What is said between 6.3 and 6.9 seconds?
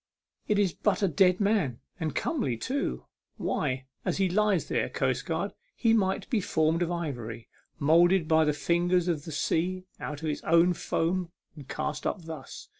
be formed of